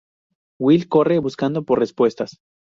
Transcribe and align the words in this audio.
Will 0.59 0.87
corre, 0.87 1.19
buscando 1.19 1.63
por 1.63 1.77
respuestas. 1.77 2.39